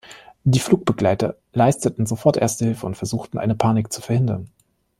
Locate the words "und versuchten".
2.87-3.37